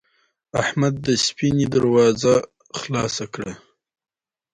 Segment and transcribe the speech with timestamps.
[0.61, 2.33] احمد د سفینې دروازه
[2.79, 3.51] خلاصه کړه.